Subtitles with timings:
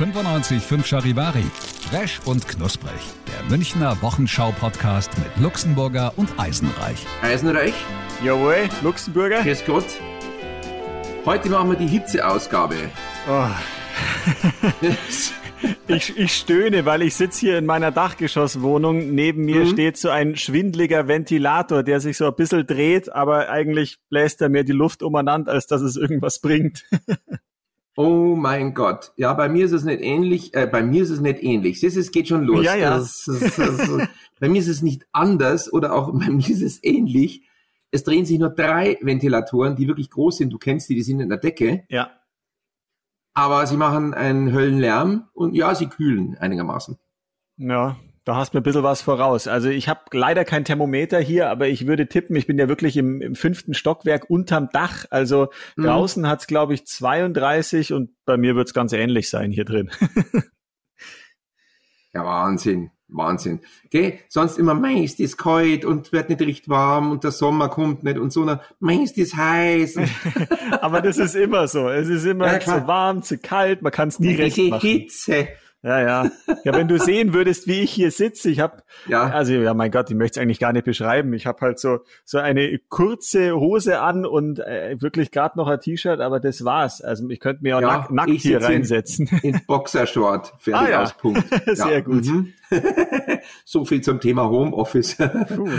[0.00, 1.44] 95.5 Charivari.
[1.90, 2.90] Fresh und knusprig.
[3.28, 7.04] Der Münchner Wochenschau-Podcast mit Luxemburger und Eisenreich.
[7.20, 7.74] Eisenreich,
[8.24, 9.42] Jawohl, Luxemburger.
[9.42, 9.84] grüß Gott.
[11.26, 12.76] Heute machen wir die Hitzeausgabe.
[13.28, 13.48] Oh,
[15.88, 19.14] ich, ich stöhne, weil ich sitze hier in meiner Dachgeschosswohnung.
[19.14, 23.98] Neben mir steht so ein schwindliger Ventilator, der sich so ein bisschen dreht, aber eigentlich
[24.08, 26.86] bläst er mir die Luft umeinander, als dass es irgendwas bringt.
[27.96, 29.12] Oh mein Gott.
[29.16, 30.54] Ja, bei mir ist es nicht ähnlich.
[30.54, 31.80] Äh, bei mir ist es nicht ähnlich.
[31.80, 32.64] Siehst du, es geht schon los.
[32.64, 32.90] Ja, ja.
[32.90, 36.82] Das, das, das, bei mir ist es nicht anders oder auch bei mir ist es
[36.82, 37.48] ähnlich.
[37.90, 40.50] Es drehen sich nur drei Ventilatoren, die wirklich groß sind.
[40.50, 41.84] Du kennst die, die sind in der Decke.
[41.88, 42.10] Ja.
[43.34, 46.98] Aber sie machen einen Höllenlärm und ja, sie kühlen einigermaßen.
[47.56, 47.96] Ja,
[48.30, 49.48] da hast mir ein bisschen was voraus.
[49.48, 52.96] Also ich habe leider kein Thermometer hier, aber ich würde tippen, ich bin ja wirklich
[52.96, 55.04] im, im fünften Stockwerk unterm Dach.
[55.10, 55.82] Also Mhm.
[55.82, 59.90] draußen hat's glaube ich, 32 und bei mir wird's ganz ähnlich sein hier drin.
[62.12, 62.90] Ja, Wahnsinn.
[63.06, 63.60] Wahnsinn.
[63.90, 64.18] Gell?
[64.28, 68.02] Sonst immer, mei, ist das kalt und wird nicht richtig warm und der Sommer kommt
[68.02, 68.48] nicht und so,
[68.80, 69.96] mei, ist das heiß.
[70.80, 71.88] aber das ist immer so.
[71.88, 74.80] Es ist immer Ja, zu warm, zu kalt, man kann's nie recht machen.
[74.88, 75.48] Hitze.
[75.82, 76.30] Ja, ja.
[76.64, 79.30] Ja, wenn du sehen würdest, wie ich hier sitze, ich habe, Ja.
[79.30, 81.32] also ja, mein Gott, ich möchte es eigentlich gar nicht beschreiben.
[81.32, 85.80] Ich habe halt so so eine kurze Hose an und äh, wirklich gerade noch ein
[85.80, 87.00] T-Shirt, aber das war's.
[87.00, 89.26] Also ich könnte mir auch Ja, nack, nackt hier in- reinsetzen.
[89.42, 90.52] in Boxershort.
[90.58, 91.02] Fertig Ah, ja.
[91.02, 91.42] aus, Punkt.
[91.72, 92.26] Sehr gut.
[92.26, 92.52] mhm.
[93.64, 95.16] so viel zum Thema Homeoffice.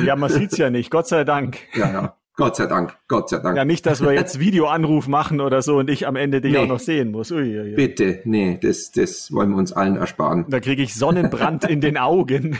[0.06, 1.57] Ja, man sieht's ja nicht, Gott sei Dank.
[1.75, 2.16] ja, ja.
[2.36, 2.97] Gott sei Dank.
[3.08, 3.58] Gott sei Dank.
[3.58, 6.59] Ja, nicht, dass wir jetzt Videoanruf machen oder so und ich am Ende dich Nee.
[6.59, 7.31] auch noch sehen muss.
[7.31, 7.75] Ui, ui, ui.
[7.75, 8.22] Bitte.
[8.24, 10.46] Nee, das, das wollen wir uns allen ersparen.
[10.50, 12.58] Da kriege ich Sonnenbrand in den Augen.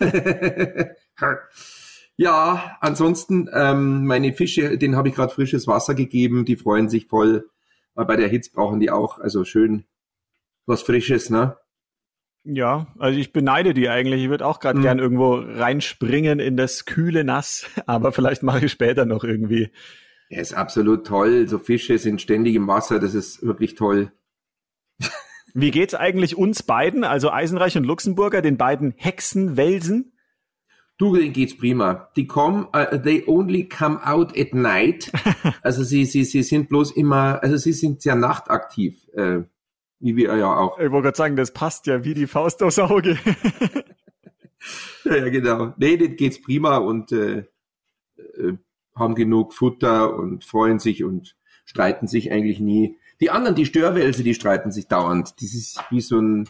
[2.16, 7.06] Ja, ansonsten, ähm, meine Fische, denen habe ich gerade frisches Wasser gegeben, die freuen sich
[7.06, 7.48] voll.
[7.94, 9.84] Weil bei der Hitze brauchen die auch, also schön
[10.66, 11.56] was Frisches, ne?
[12.44, 14.24] Ja, also ich beneide die eigentlich.
[14.24, 14.82] Ich würde auch gerade Mhm.
[14.82, 19.70] gern irgendwo reinspringen in das kühle Nass, aber vielleicht mache ich später noch irgendwie.
[20.28, 21.46] Ja, ist absolut toll.
[21.46, 24.10] So Fische sind ständig im Wasser, das ist wirklich toll.
[25.54, 30.12] Wie geht's eigentlich uns beiden, also Eisenreich und Luxemburger, den beiden Hexenwelsen?
[30.96, 32.08] Du, denen geht's prima.
[32.16, 35.12] Die kommen, uh, they only come out at night.
[35.62, 39.40] Also sie, sie, sie sind bloß immer, also sie sind sehr nachtaktiv, äh,
[40.02, 40.78] wie wir ja auch.
[40.78, 43.16] Ich wollte gerade sagen, das passt ja wie die Faust aufs Auge.
[45.04, 45.74] Ja, ja genau.
[45.76, 47.38] Nee, denen geht's prima und äh,
[48.16, 48.52] äh,
[48.94, 52.96] haben genug Futter und freuen sich und streiten sich eigentlich nie.
[53.20, 55.34] Die anderen, die Störwälse, die streiten sich dauernd.
[55.42, 56.48] Das ist wie so ein,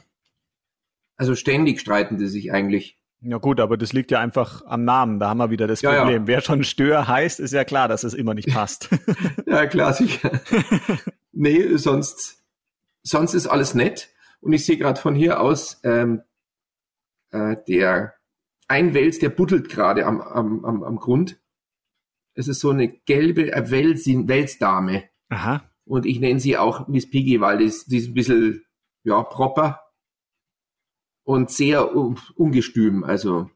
[1.16, 2.98] also ständig streiten die sich eigentlich.
[3.22, 5.18] ja gut, aber das liegt ja einfach am Namen.
[5.18, 6.00] Da haben wir wieder das Ja, ja.
[6.02, 6.26] Problem.
[6.26, 8.90] Wer schon Stör heißt, ist ja klar, dass es immer nicht passt.
[9.46, 10.30] Ja, klar, sicher.
[11.32, 12.41] nee, sonst,
[13.02, 14.10] sonst ist alles nett.
[14.40, 16.22] Und ich sehe gerade von hier aus, ähm,
[17.30, 18.14] äh, der
[18.68, 21.40] ein Wels, der buddelt gerade am, am, am, am Grund.
[22.34, 25.08] Es ist so eine gelbe äh, Welsin, Welsdame.
[25.28, 25.70] Aha.
[25.84, 28.64] Und ich nenne sie auch Miss Piggy, weil die ist, die ist ein bisschen,
[29.04, 29.80] ja, proper
[31.24, 33.04] und sehr um, ungestüm.
[33.04, 33.50] Also,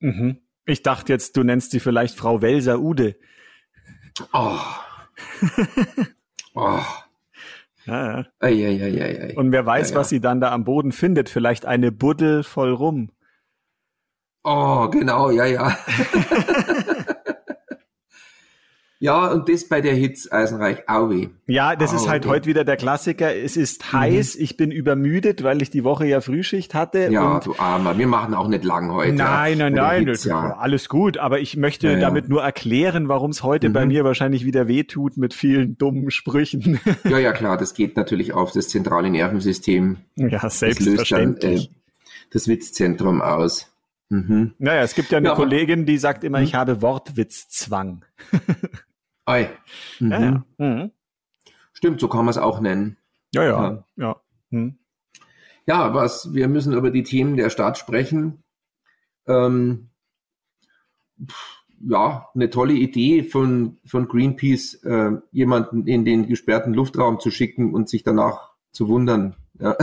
[0.00, 0.38] Mhm.
[0.64, 3.16] Ich dachte jetzt, du nennst sie vielleicht Frau Welser Ude.
[4.32, 4.60] oh.
[6.54, 6.82] oh.
[7.88, 8.26] Ja, ja.
[8.40, 9.34] Ei, ei, ei.
[9.34, 9.96] Und wer weiß, ja.
[9.96, 11.28] was sie dann da am Boden findet.
[11.30, 13.10] Vielleicht eine Buddel voll rum.
[14.44, 15.76] Oh, genau, ja, ja.
[19.00, 21.30] ja, und das bei der Hitze Eisenreich, Aue.
[21.46, 23.34] Ja, das ist Ah, halt heute wieder der Klassiker.
[23.34, 27.08] Es ist heiß, ich bin übermüdet, weil ich die Woche ja Frühschicht hatte.
[27.10, 29.12] Ja, und du Armer, wir machen auch nicht lang heute.
[29.14, 30.56] Nein, nein, Bei nein, Hitze, das- ja.
[30.58, 31.16] alles gut.
[31.18, 33.88] Aber ich möchte Ja, damit nur erklären, warum es heute bei Mhm.
[33.92, 36.80] mir wahrscheinlich wieder wehtut mit vielen dummen Sprüchen.
[37.04, 39.98] ja, ja, klar, das geht natürlich auf das zentrale Nervensystem.
[40.16, 41.70] ja, Das löst dann selbstverständlich.
[41.70, 41.74] äh,
[42.32, 43.72] das Witzzentrum aus.
[44.10, 44.54] Mhm.
[44.58, 46.44] naja, es gibt ja eine Ja, Kollegin, die sagt immer, Mhm.
[46.44, 48.04] ich habe Wortwitzzwang.
[49.28, 49.50] Ei.
[50.00, 50.10] Mhm.
[50.10, 50.44] Ja, ja.
[50.58, 50.90] Mhm.
[51.72, 52.96] Stimmt, so kann man es auch nennen.
[53.34, 53.50] Ja, ja.
[53.50, 53.84] Ja.
[53.96, 54.20] ja.
[54.50, 54.78] Hm.
[55.66, 58.42] Ja, was, wir müssen über die Themen der Stadt sprechen.
[59.26, 59.90] Ähm,
[61.22, 67.30] pff, ja, eine tolle Idee von, von Greenpeace, äh, jemanden in den gesperrten Luftraum zu
[67.30, 69.36] schicken und sich danach zu wundern.
[69.60, 69.76] Ja.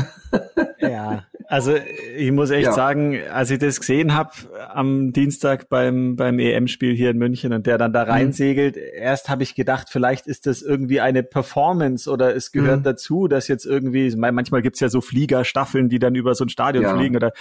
[0.80, 1.76] ja, also
[2.18, 2.74] ich muss echt ja.
[2.74, 4.32] sagen, als ich das gesehen habe
[4.74, 8.12] am Dienstag beim, beim EM-Spiel hier in München und der dann da mhm.
[8.12, 8.82] reinsegelt, mhm.
[8.96, 12.84] erst habe ich gedacht, vielleicht ist das irgendwie eine Performance oder es gehört mhm.
[12.84, 16.84] dazu, dass jetzt irgendwie, manchmal gibt's ja so Fliegerstaffeln, die dann über so ein Stadion
[16.84, 16.96] ja.
[16.96, 17.32] fliegen, oder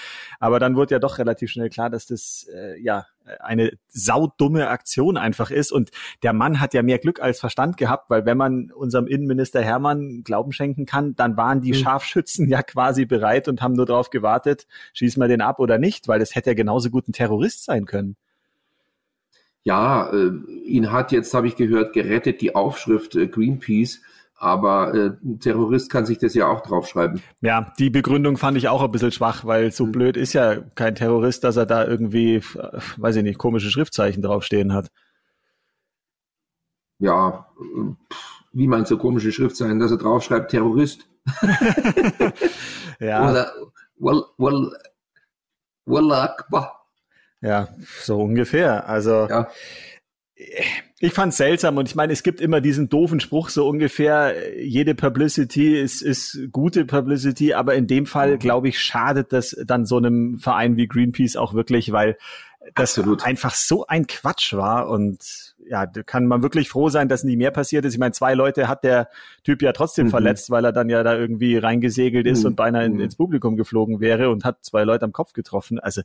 [0.40, 3.06] aber dann wurde ja doch relativ schnell klar, dass das äh, ja
[3.40, 5.72] eine saudumme Aktion einfach ist.
[5.72, 5.90] Und
[6.22, 10.22] der Mann hat ja mehr Glück als Verstand gehabt, weil wenn man unserem Innenminister Hermann
[10.24, 11.76] Glauben schenken kann, dann waren die mhm.
[11.76, 16.08] Scharfschützen ja quasi bereit und haben nur darauf gewartet, schießen wir den ab oder nicht,
[16.08, 18.16] weil das hätte ja genauso gut ein Terrorist sein können.
[19.62, 20.30] Ja, äh,
[20.66, 24.02] ihn hat jetzt, habe ich gehört, gerettet die Aufschrift äh, Greenpeace
[24.36, 27.22] aber äh, ein Terrorist kann sich das ja auch draufschreiben.
[27.40, 29.92] Ja, die Begründung fand ich auch ein bisschen schwach, weil so mhm.
[29.92, 32.42] blöd ist ja kein Terrorist, dass er da irgendwie,
[32.96, 34.90] weiß ich nicht, komische Schriftzeichen draufstehen hat.
[36.98, 37.48] Ja,
[38.52, 41.08] wie meinst du komische Schriftzeichen, dass er draufschreibt Terrorist?
[43.00, 43.30] ja.
[43.30, 43.52] Oder
[43.96, 44.24] well,
[45.86, 46.86] well Akbar.
[47.40, 47.68] Ja,
[48.00, 48.88] so ungefähr.
[48.88, 49.48] Also ja
[51.04, 54.94] ich fand seltsam und ich meine, es gibt immer diesen doofen Spruch so ungefähr, jede
[54.94, 58.38] Publicity ist, ist gute Publicity, aber in dem Fall, mhm.
[58.38, 62.16] glaube ich, schadet das dann so einem Verein wie Greenpeace auch wirklich, weil
[62.74, 63.26] das Absolut.
[63.26, 67.36] einfach so ein Quatsch war und ja, da kann man wirklich froh sein, dass nie
[67.36, 67.94] mehr passiert ist.
[67.94, 69.08] Ich meine, zwei Leute hat der
[69.42, 70.10] Typ ja trotzdem mhm.
[70.10, 72.48] verletzt, weil er dann ja da irgendwie reingesegelt ist mhm.
[72.48, 73.00] und beinahe in, mhm.
[73.00, 75.78] ins Publikum geflogen wäre und hat zwei Leute am Kopf getroffen.
[75.78, 76.02] Also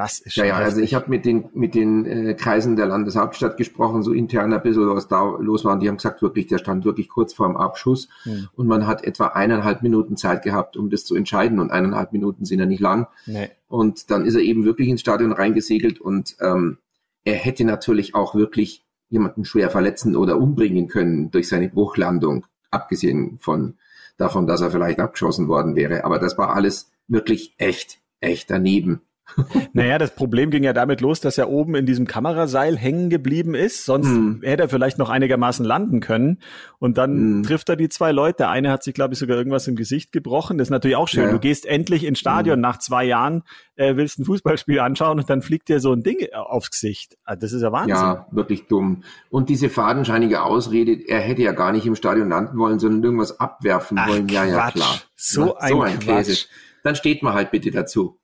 [0.00, 0.46] das ist schon.
[0.46, 4.12] Ja, ja, also ich habe mit den, mit den äh, Kreisen der Landeshauptstadt gesprochen, so
[4.12, 5.74] intern ein bisschen, was da los war.
[5.74, 8.08] Und die haben gesagt, wirklich, der stand wirklich kurz vor dem Abschuss.
[8.22, 8.48] Hm.
[8.54, 11.60] Und man hat etwa eineinhalb Minuten Zeit gehabt, um das zu entscheiden.
[11.60, 13.08] Und eineinhalb Minuten sind ja nicht lang.
[13.26, 13.50] Nee.
[13.68, 16.00] Und dann ist er eben wirklich ins Stadion reingesegelt.
[16.00, 16.78] Und ähm,
[17.24, 23.38] er hätte natürlich auch wirklich jemanden schwer verletzen oder umbringen können durch seine Bruchlandung, abgesehen
[23.38, 23.74] von
[24.16, 26.04] davon, dass er vielleicht abgeschossen worden wäre.
[26.04, 29.02] Aber das war alles wirklich echt, echt daneben.
[29.72, 33.54] Naja, das Problem ging ja damit los, dass er oben in diesem Kameraseil hängen geblieben
[33.54, 33.84] ist.
[33.84, 34.42] Sonst mm.
[34.42, 36.38] hätte er vielleicht noch einigermaßen landen können.
[36.78, 37.42] Und dann mm.
[37.44, 38.38] trifft er die zwei Leute.
[38.38, 40.58] Der eine hat sich, glaube ich, sogar irgendwas im Gesicht gebrochen.
[40.58, 41.24] Das ist natürlich auch schön.
[41.24, 41.30] Ja.
[41.30, 42.62] Du gehst endlich ins Stadion mm.
[42.62, 43.42] nach zwei Jahren,
[43.76, 47.16] äh, willst ein Fußballspiel anschauen und dann fliegt dir so ein Ding aufs Gesicht.
[47.24, 47.94] Ah, das ist ja Wahnsinn.
[47.94, 49.04] Ja, wirklich dumm.
[49.30, 53.40] Und diese fadenscheinige Ausrede, er hätte ja gar nicht im Stadion landen wollen, sondern irgendwas
[53.40, 54.28] abwerfen Ach, wollen.
[54.28, 54.54] Ja, Quatsch.
[54.54, 55.00] ja, klar.
[55.16, 56.46] So, ein, so ein Käse.
[56.82, 58.19] Dann steht man halt bitte dazu.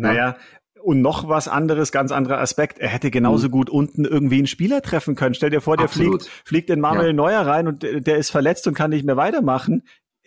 [0.00, 0.36] Naja,
[0.82, 2.78] und noch was anderes, ganz anderer Aspekt.
[2.78, 3.52] Er hätte genauso mhm.
[3.52, 5.34] gut unten irgendwie einen Spieler treffen können.
[5.34, 6.22] Stell dir vor, der Absolut.
[6.22, 7.12] fliegt, fliegt in Manuel ja.
[7.12, 9.82] Neuer rein und der ist verletzt und kann nicht mehr weitermachen.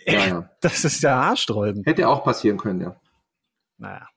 [0.06, 0.50] Ja, ja.
[0.62, 1.86] Das ist ja haarsträubend.
[1.86, 2.96] Hätte auch passieren können, ja.
[3.78, 4.08] Naja.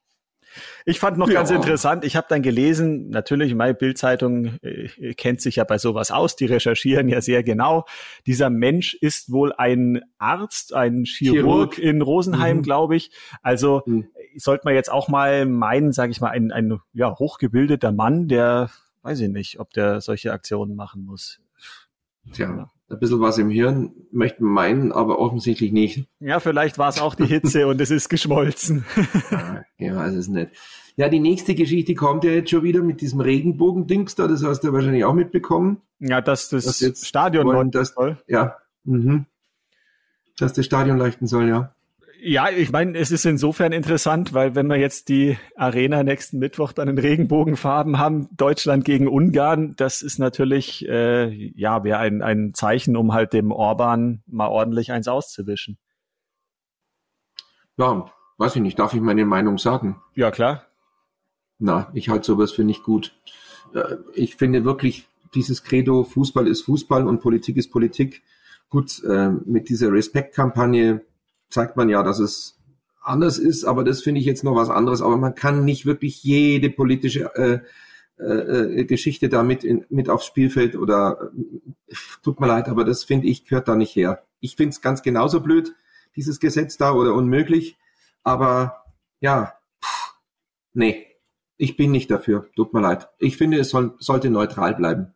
[0.89, 1.35] Ich fand noch ja.
[1.35, 6.13] ganz interessant, ich habe dann gelesen, natürlich, meine Bildzeitung äh, kennt sich ja bei sowas
[6.13, 7.87] aus, die recherchieren ja sehr genau.
[8.25, 11.79] Dieser Mensch ist wohl ein Arzt, ein Chirurg, Chirurg.
[11.79, 12.63] in Rosenheim, mhm.
[12.63, 13.11] glaube ich.
[13.43, 14.07] Also mhm.
[14.37, 18.71] sollte man jetzt auch mal meinen, sage ich mal, ein, ein ja, hochgebildeter Mann, der,
[19.03, 21.41] weiß ich nicht, ob der solche Aktionen machen muss.
[22.33, 26.09] Tja ein bisschen was im Hirn, möchte man meinen, aber offensichtlich nicht.
[26.21, 28.85] Ja, vielleicht war es auch die Hitze und es ist geschmolzen.
[29.79, 30.53] ja, weiß es nicht.
[30.97, 34.61] Ja, die nächste Geschichte kommt ja jetzt schon wieder mit diesem Regenbogen-Dings da, das hast
[34.61, 35.83] du wahrscheinlich auch mitbekommen.
[35.99, 38.19] Ja, dass das, das jetzt Stadion wollen, das, soll.
[38.29, 39.27] Ja, mhm.
[40.39, 41.76] dass das Stadion leuchten soll, ja.
[42.29, 46.73] Ja, ich meine, es ist insofern interessant, weil wenn wir jetzt die Arena nächsten Mittwoch
[46.73, 52.53] dann in Regenbogenfarben haben, Deutschland gegen Ungarn, das ist natürlich, äh, ja, wäre ein, ein
[52.53, 55.79] Zeichen, um halt dem Orban mal ordentlich eins auszuwischen.
[57.77, 60.03] Ja, weiß ich nicht, darf ich meine Meinung sagen?
[60.17, 60.67] Ja, klar.
[61.61, 63.15] Na, ich halte sowas für nicht gut.
[63.73, 65.07] Äh, ich finde wirklich,
[65.37, 68.25] dieses Credo, Fußball ist Fußball und Politik ist Politik.
[68.69, 71.03] Gut, äh, mit dieser Respektkampagne
[71.51, 72.59] zeigt man ja, dass es
[73.01, 75.03] anders ist, aber das finde ich jetzt noch was anderes.
[75.03, 77.61] Aber man kann nicht wirklich jede politische äh,
[78.19, 81.31] äh, Geschichte da mit, in, mit aufs Spielfeld oder
[81.89, 84.25] äh, tut mir leid, aber das finde ich gehört da nicht her.
[84.41, 85.75] Ich finde es ganz genauso blöd,
[86.17, 87.77] dieses Gesetz da oder unmöglich,
[88.23, 88.85] aber
[89.21, 90.15] ja, pff,
[90.73, 91.07] nee,
[91.59, 93.09] ich bin nicht dafür, tut mir leid.
[93.19, 95.15] Ich finde, es soll, sollte neutral bleiben.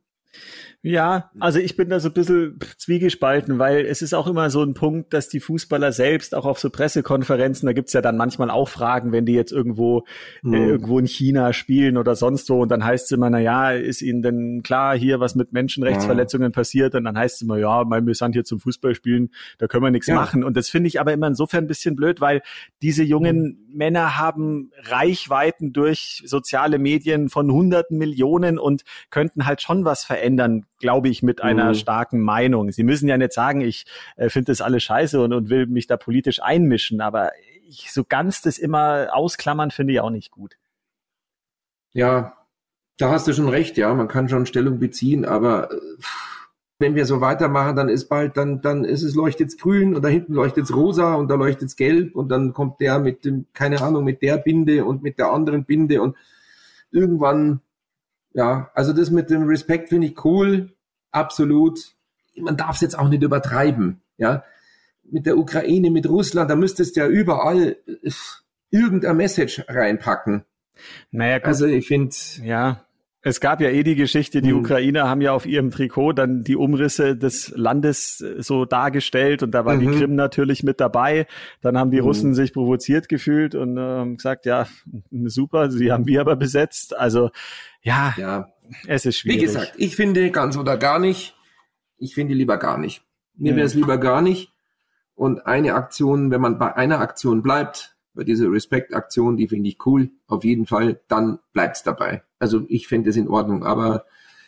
[0.82, 4.62] Ja, also ich bin da so ein bisschen zwiegespalten, weil es ist auch immer so
[4.62, 8.48] ein Punkt, dass die Fußballer selbst auch auf so Pressekonferenzen, da gibt's ja dann manchmal
[8.48, 10.04] auch Fragen, wenn die jetzt irgendwo
[10.40, 10.54] mhm.
[10.54, 13.72] äh, irgendwo in China spielen oder sonst wo und dann heißt es immer, na ja,
[13.72, 16.54] ist ihnen denn klar hier, was mit Menschenrechtsverletzungen ja.
[16.54, 19.84] passiert und dann heißt es immer, ja, mein wir sind hier zum Fußballspielen, da können
[19.84, 20.14] wir nichts ja.
[20.14, 22.40] machen und das finde ich aber immer insofern ein bisschen blöd, weil
[22.80, 23.76] diese jungen mhm.
[23.76, 30.64] Männer haben Reichweiten durch soziale Medien von hunderten Millionen und könnten halt schon was verändern
[30.80, 31.74] glaube ich, mit einer mhm.
[31.74, 32.72] starken Meinung.
[32.72, 35.86] Sie müssen ja nicht sagen, ich äh, finde das alles scheiße und, und will mich
[35.86, 37.30] da politisch einmischen, aber
[37.68, 40.56] ich, so ganz das immer ausklammern finde ich auch nicht gut.
[41.92, 42.36] Ja,
[42.98, 45.76] da hast du schon recht, ja, man kann schon Stellung beziehen, aber äh,
[46.80, 50.08] wenn wir so weitermachen, dann ist bald, dann, dann ist es leuchtet's grün und da
[50.08, 54.02] hinten leuchtet's rosa und da leuchtet's gelb und dann kommt der mit dem, keine Ahnung,
[54.04, 56.16] mit der Binde und mit der anderen Binde und
[56.90, 57.60] irgendwann,
[58.32, 60.72] ja, also das mit dem Respekt finde ich cool,
[61.10, 61.78] absolut.
[62.36, 64.44] Man darf es jetzt auch nicht übertreiben, ja.
[65.02, 68.10] Mit der Ukraine, mit Russland, da müsstest du ja überall äh,
[68.70, 70.44] irgendein Message reinpacken.
[71.10, 71.46] Naja, gut.
[71.46, 72.84] also ich finde, ja,
[73.22, 74.60] es gab ja eh die Geschichte, die mhm.
[74.60, 79.50] Ukrainer haben ja auf ihrem Trikot dann die Umrisse des Landes äh, so dargestellt und
[79.50, 79.80] da war mhm.
[79.80, 81.26] die Krim natürlich mit dabei.
[81.60, 82.06] Dann haben die mhm.
[82.06, 84.66] Russen sich provoziert gefühlt und äh, gesagt, ja,
[85.10, 86.96] super, sie haben wir aber besetzt.
[86.96, 87.30] Also
[87.82, 88.48] ja, ja,
[88.86, 89.40] es ist schwierig.
[89.40, 91.34] Wie gesagt, ich finde ganz oder gar nicht.
[91.98, 93.02] Ich finde lieber gar nicht.
[93.36, 94.52] Mir wäre es lieber gar nicht.
[95.14, 99.84] Und eine Aktion, wenn man bei einer Aktion bleibt, bei dieser Respect-Aktion, die finde ich
[99.86, 102.22] cool, auf jeden Fall, dann bleibt's dabei.
[102.38, 104.04] Also ich finde es in Ordnung, aber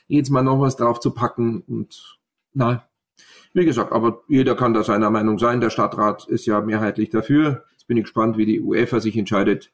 [0.09, 2.19] jetzt mal noch was drauf zu packen und
[2.55, 2.87] na,
[3.55, 5.61] wie gesagt, aber jeder kann da seiner Meinung sein.
[5.61, 7.65] Der Stadtrat ist ja mehrheitlich dafür.
[7.73, 9.73] Jetzt bin ich gespannt, wie die UEFA sich entscheidet.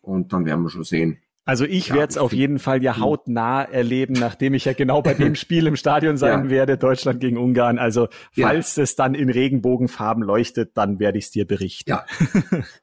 [0.00, 1.18] Und dann werden wir schon sehen.
[1.46, 3.02] Also ich ja, werde es auf jeden Fall ja hm.
[3.02, 6.50] hautnah erleben, nachdem ich ja genau bei dem Spiel im Stadion sein ja.
[6.50, 7.78] werde, Deutschland gegen Ungarn.
[7.78, 8.82] Also falls ja.
[8.82, 11.90] es dann in Regenbogenfarben leuchtet, dann werde ich es dir berichten.
[11.90, 12.06] Ja,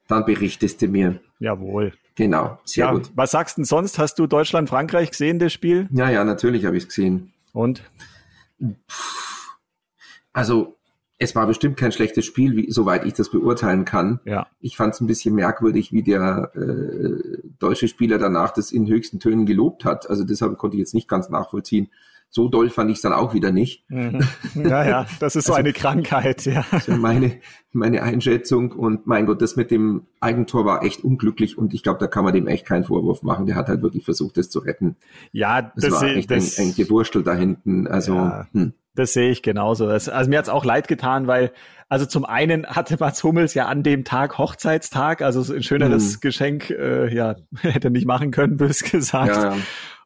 [0.08, 1.18] dann berichtest du mir.
[1.40, 1.92] Jawohl.
[2.14, 3.10] Genau, sehr ja, gut.
[3.14, 3.98] Was sagst du denn sonst?
[3.98, 5.88] Hast du Deutschland-Frankreich gesehen, das Spiel?
[5.92, 7.32] Ja, ja, natürlich habe ich es gesehen.
[7.52, 7.82] Und?
[10.32, 10.76] Also
[11.22, 14.20] es war bestimmt kein schlechtes Spiel, wie, soweit ich das beurteilen kann.
[14.24, 14.48] Ja.
[14.60, 19.20] Ich fand es ein bisschen merkwürdig, wie der äh, deutsche Spieler danach das in höchsten
[19.20, 20.10] Tönen gelobt hat.
[20.10, 21.90] Also deshalb konnte ich jetzt nicht ganz nachvollziehen.
[22.34, 23.84] So doll fand ich es dann auch wieder nicht.
[23.90, 24.20] Mhm.
[24.54, 26.64] Ja, ja, das ist so also, eine Krankheit, ja.
[26.70, 27.40] Also meine,
[27.72, 32.00] meine Einschätzung und mein Gott, das mit dem Eigentor war echt unglücklich und ich glaube,
[32.00, 33.44] da kann man dem echt keinen Vorwurf machen.
[33.44, 34.96] Der hat halt wirklich versucht, das zu retten.
[35.30, 37.86] Ja, das, das war echt das, ein, ein Gewurstel da hinten.
[37.86, 38.48] Also, ja.
[38.52, 38.72] hm.
[38.94, 39.86] Das sehe ich genauso.
[39.86, 41.52] Das, also mir hat's auch leid getan, weil,
[41.88, 46.20] also zum einen hatte Mats Hummels ja an dem Tag Hochzeitstag, also ein schöneres mhm.
[46.20, 49.34] Geschenk, äh, ja, hätte nicht machen können, bös gesagt.
[49.34, 49.56] Ja, ja.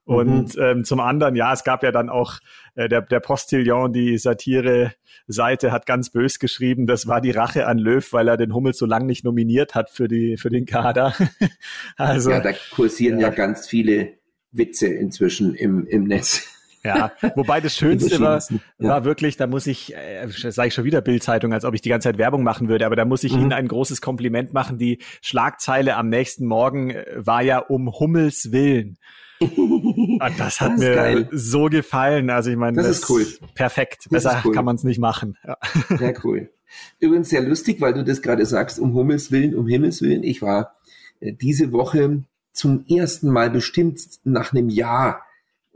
[0.05, 0.62] Und mhm.
[0.62, 2.38] ähm, zum anderen, ja, es gab ja dann auch
[2.76, 7.78] äh, der, der Postillon, die Satire-Seite hat ganz bös geschrieben, das war die Rache an
[7.78, 11.12] Löw, weil er den Hummels so lange nicht nominiert hat für die für den Kader.
[11.97, 14.11] also ja, da kursieren ja, ja ganz viele
[14.52, 16.55] Witze inzwischen im, im Netz.
[16.87, 18.43] Ja, wobei das Schönste war,
[18.78, 21.88] war wirklich, da muss ich, äh, sage ich schon wieder Bildzeitung, als ob ich die
[21.88, 23.43] ganze Zeit Werbung machen würde, aber da muss ich mhm.
[23.43, 24.78] Ihnen ein großes Kompliment machen.
[24.78, 28.99] Die Schlagzeile am nächsten Morgen äh, war ja um Hummels Willen.
[29.40, 31.28] Und das hat das mir geil.
[31.31, 32.31] so gefallen.
[32.31, 33.26] Also ich meine, das, das ist cool.
[33.55, 34.07] Perfekt.
[34.11, 34.52] Das Besser cool.
[34.52, 35.37] kann man es nicht machen.
[35.47, 35.59] Ja.
[35.97, 36.50] Sehr cool.
[36.99, 40.25] Übrigens sehr lustig, weil du das gerade sagst, um Hummels Willen, um Himmels Willen.
[40.25, 40.75] Ich war
[41.21, 45.25] äh, diese Woche zum ersten Mal bestimmt nach einem Jahr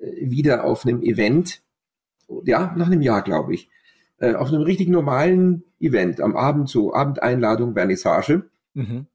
[0.01, 1.63] wieder auf einem Event,
[2.45, 3.69] ja, nach einem Jahr, glaube ich,
[4.19, 8.49] äh, auf einem richtig normalen Event am Abend, so Abendeinladung, Vernissage.
[8.75, 9.07] Mhm.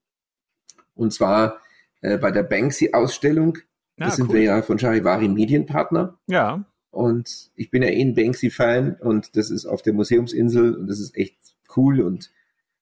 [0.95, 1.61] Und zwar
[2.01, 3.57] äh, bei der Banksy-Ausstellung.
[3.97, 4.35] Da ah, sind cool.
[4.35, 6.17] wir ja von Charivari Medienpartner.
[6.27, 6.65] Ja.
[6.91, 10.99] Und ich bin ja eh ein Banksy-Fan und das ist auf der Museumsinsel und das
[10.99, 11.37] ist echt
[11.75, 12.31] cool und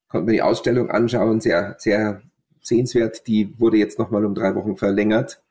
[0.07, 2.21] konnte mir die Ausstellung anschauen, sehr, sehr
[2.61, 3.27] sehenswert.
[3.27, 5.41] Die wurde jetzt nochmal um drei Wochen verlängert.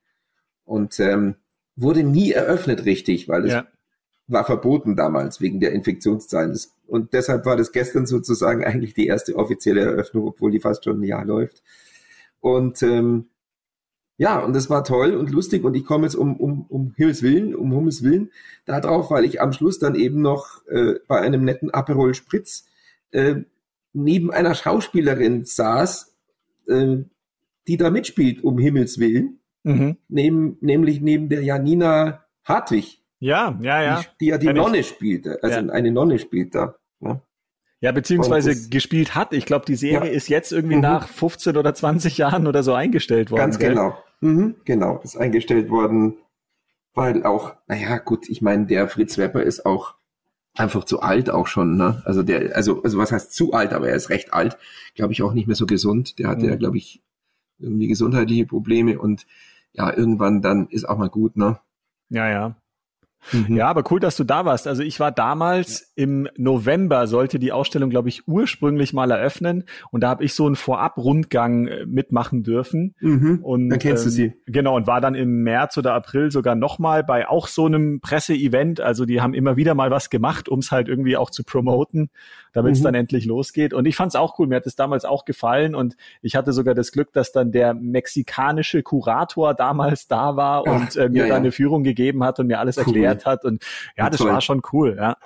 [0.65, 1.35] Und ähm,
[1.83, 3.67] wurde nie eröffnet richtig, weil es ja.
[4.27, 6.59] war verboten damals wegen der Infektionszahlen.
[6.87, 11.01] Und deshalb war das gestern sozusagen eigentlich die erste offizielle Eröffnung, obwohl die fast schon
[11.01, 11.63] ein Jahr läuft.
[12.41, 13.27] Und ähm,
[14.19, 17.23] ja, und das war toll und lustig und ich komme jetzt um, um, um Himmels
[17.23, 18.31] Willen, um Himmels Willen
[18.67, 22.67] darauf, weil ich am Schluss dann eben noch äh, bei einem netten Aperol Spritz
[23.11, 23.43] äh,
[23.93, 26.15] neben einer Schauspielerin saß,
[26.69, 26.99] äh,
[27.67, 29.41] die da mitspielt, um Himmels Willen.
[29.65, 29.97] Mhm.
[30.09, 33.03] Neben, nämlich neben der Janina Hartwig.
[33.19, 34.05] Ja, ja, ja.
[34.21, 34.89] Die, ja die Kenn Nonne ich.
[34.89, 35.73] spielte, also ja.
[35.73, 36.75] eine Nonne spielt da.
[37.01, 37.21] Ja,
[37.81, 39.33] ja beziehungsweise gespielt hat.
[39.33, 40.17] Ich glaube, die Serie ja.
[40.17, 40.83] ist jetzt irgendwie mhm.
[40.83, 43.41] nach 15 oder 20 Jahren oder so eingestellt worden.
[43.41, 43.71] Ganz gell?
[43.71, 43.97] genau.
[44.21, 46.17] Mhm, genau, ist eingestellt worden,
[46.95, 49.95] weil auch, naja, gut, ich meine, der Fritz Wepper ist auch
[50.55, 52.03] einfach zu alt auch schon, ne?
[52.05, 54.59] Also der, also, also was heißt zu alt, aber er ist recht alt,
[54.95, 56.19] glaube ich auch nicht mehr so gesund.
[56.19, 56.51] Der hatte mhm.
[56.51, 57.03] ja, glaube ich,
[57.59, 59.27] irgendwie gesundheitliche Probleme und
[59.73, 61.59] ja, irgendwann dann ist auch mal gut, ne?
[62.09, 62.57] Ja, ja.
[63.31, 63.57] Mhm.
[63.57, 64.67] Ja, aber cool, dass du da warst.
[64.67, 69.65] Also ich war damals im November, sollte die Ausstellung, glaube ich, ursprünglich mal eröffnen.
[69.91, 72.95] Und da habe ich so einen Vorab-Rundgang äh, mitmachen dürfen.
[73.01, 73.39] Mhm.
[73.43, 74.33] Und, dann kennst ähm, du sie.
[74.47, 78.81] Genau, und war dann im März oder April sogar nochmal bei auch so einem Presseevent.
[78.81, 82.11] Also die haben immer wieder mal was gemacht, um es halt irgendwie auch zu promoten,
[82.53, 82.85] damit es mhm.
[82.85, 83.75] dann endlich losgeht.
[83.75, 84.47] Und ich fand es auch cool.
[84.47, 85.75] Mir hat es damals auch gefallen.
[85.75, 90.73] Und ich hatte sogar das Glück, dass dann der mexikanische Kurator damals da war Ach,
[90.73, 91.37] und äh, mir ja, ja.
[91.37, 92.85] eine Führung gegeben hat und mir alles cool.
[92.85, 93.45] erklärt hat.
[93.45, 93.65] Und
[93.97, 94.31] ja, das toll.
[94.31, 95.17] war schon cool, ja.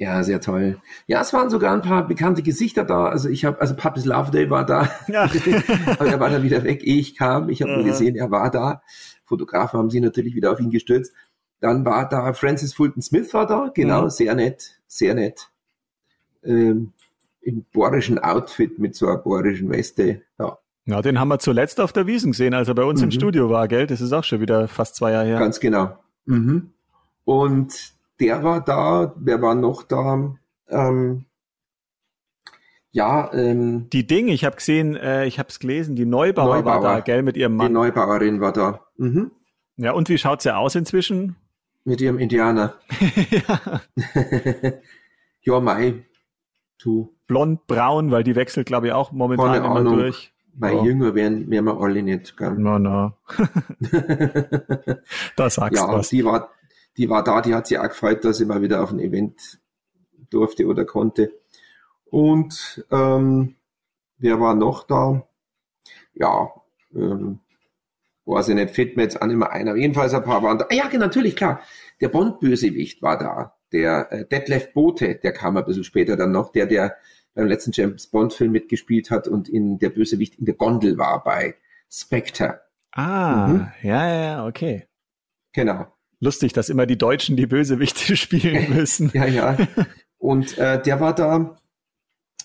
[0.00, 0.80] Ja, sehr toll.
[1.06, 3.08] Ja, es waren sogar ein paar bekannte Gesichter da.
[3.08, 4.88] Also ich habe, also Papis Loveday war da.
[5.08, 5.24] Ja.
[5.98, 7.50] Aber er war dann wieder weg, ehe ich kam.
[7.50, 8.80] Ich habe nur gesehen, er war da.
[9.26, 11.12] Fotografen haben sie natürlich wieder auf ihn gestürzt.
[11.60, 14.10] Dann war da Francis Fulton Smith war da, genau, mhm.
[14.10, 15.50] sehr nett, sehr nett.
[16.44, 16.92] Ähm,
[17.42, 20.22] Im bohrischen Outfit mit so einer bohrischen Weste.
[20.38, 20.58] Ja.
[20.86, 23.06] Ja, den haben wir zuletzt auf der Wiesen gesehen, als er bei uns mhm.
[23.06, 23.86] im Studio war, gell?
[23.86, 25.38] Das ist auch schon wieder fast zwei Jahre her.
[25.38, 25.96] Ganz genau.
[26.24, 26.70] Mhm.
[27.24, 30.34] Und der war da, wer war noch da?
[30.68, 31.26] Ähm,
[32.92, 36.82] ja, ähm, die Ding, ich habe gesehen, äh, ich habe es gelesen, die Neubauer, Neubauer,
[36.82, 37.68] war da, gell, mit ihrem Mann.
[37.68, 38.80] Die Neubauerin war da.
[38.96, 39.30] Mhm.
[39.76, 41.36] Ja, und wie schaut's ja aus inzwischen?
[41.84, 42.74] Mit ihrem Indianer.
[43.30, 43.80] ja.
[45.42, 46.04] ja, Mai.
[46.82, 47.14] Du.
[47.26, 49.98] Blond, braun, weil die wechselt, glaube ich, auch momentan Keine immer Ahnung.
[49.98, 50.32] durch.
[50.54, 50.82] Weil ja.
[50.82, 52.36] jünger werden, werden wir alle nicht.
[52.36, 52.54] Gell?
[52.54, 53.12] No, no.
[55.36, 56.08] da sagst du ja, was.
[56.08, 56.50] Die war,
[56.96, 59.60] die war da, die hat sich auch gefreut, dass sie mal wieder auf ein Event
[60.30, 61.32] durfte oder konnte.
[62.06, 63.54] Und ähm,
[64.18, 65.26] wer war noch da?
[66.14, 66.50] Ja,
[66.94, 67.40] ähm,
[68.24, 69.76] weiß ich nicht, fällt mir jetzt an immer einer.
[69.76, 70.66] Jedenfalls ein paar waren da.
[70.70, 71.60] Ja, natürlich, klar.
[72.00, 73.54] Der Bond-Bösewicht war da.
[73.72, 76.96] Der äh, Detlef Bote, der kam ein bisschen später dann noch, der, der
[77.34, 81.54] beim letzten James Bond-Film mitgespielt hat und in der Bösewicht in der Gondel war bei
[81.90, 82.60] Spectre.
[82.92, 83.68] Ah, mhm.
[83.82, 84.86] ja, ja, okay.
[85.52, 85.86] Genau.
[86.20, 89.10] Lustig, dass immer die Deutschen die Bösewichte spielen müssen.
[89.14, 89.56] ja, ja.
[90.18, 91.56] Und äh, der war da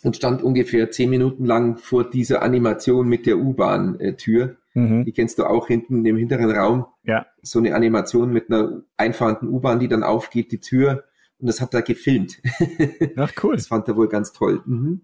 [0.04, 4.56] und stand ungefähr zehn Minuten lang vor dieser Animation mit der U-Bahn-Tür.
[4.76, 5.04] Mhm.
[5.04, 6.86] Die kennst du auch hinten im hinteren Raum.
[7.04, 7.26] Ja.
[7.42, 11.06] So eine Animation mit einer einfahrenden U-Bahn, die dann aufgeht, die Tür.
[11.46, 12.42] Und das hat er gefilmt.
[13.18, 13.54] Ach cool.
[13.56, 14.64] Das fand er wohl ganz toll.
[14.66, 15.02] Mhm.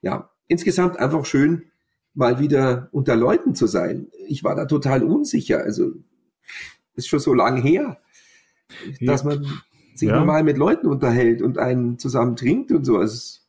[0.00, 1.64] Ja, insgesamt einfach schön,
[2.14, 4.08] mal wieder unter Leuten zu sein.
[4.26, 5.58] Ich war da total unsicher.
[5.58, 5.92] Also
[6.94, 8.00] ist schon so lange her,
[9.02, 9.46] dass man
[9.94, 10.18] sich ja.
[10.18, 12.98] normal mit Leuten unterhält und einen zusammen trinkt und so.
[12.98, 13.41] Ist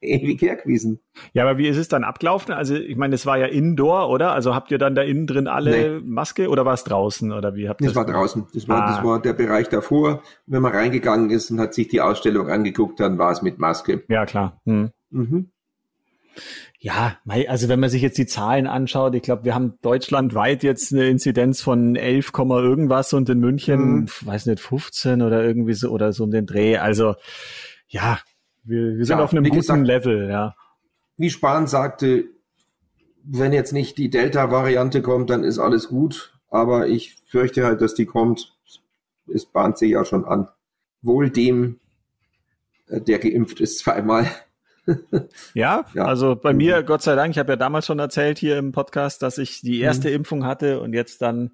[0.00, 1.00] ewig her gewesen.
[1.32, 2.52] Ja, aber wie ist es dann abgelaufen?
[2.52, 4.32] Also ich meine, es war ja Indoor, oder?
[4.32, 6.04] Also habt ihr dann da innen drin alle nee.
[6.04, 7.94] Maske oder war es draußen oder wie habt ihr das?
[7.94, 8.46] Das war draußen.
[8.52, 8.96] Das war, ah.
[8.96, 10.22] das war der Bereich davor.
[10.46, 14.04] Wenn man reingegangen ist und hat sich die Ausstellung angeguckt, dann war es mit Maske.
[14.08, 14.60] Ja, klar.
[14.64, 14.90] Hm.
[15.10, 15.50] Mhm.
[16.78, 20.92] Ja, also wenn man sich jetzt die Zahlen anschaut, ich glaube, wir haben deutschlandweit jetzt
[20.92, 24.08] eine Inzidenz von 11, irgendwas und in München, mhm.
[24.22, 26.78] weiß nicht, 15 oder irgendwie so oder so um den Dreh.
[26.78, 27.14] Also
[27.86, 28.18] ja,
[28.64, 30.54] wir, wir sind ja, auf einem guten gesagt, Level, ja.
[31.16, 32.24] Wie Spahn sagte,
[33.24, 36.32] wenn jetzt nicht die Delta-Variante kommt, dann ist alles gut.
[36.48, 38.54] Aber ich fürchte halt, dass die kommt.
[39.32, 40.48] Es bahnt sich ja schon an.
[41.00, 41.80] Wohl dem,
[42.88, 44.26] äh, der geimpft ist zweimal.
[45.54, 48.58] ja, ja, also bei mir, Gott sei Dank, ich habe ja damals schon erzählt hier
[48.58, 50.16] im Podcast, dass ich die erste mhm.
[50.16, 51.52] Impfung hatte und jetzt dann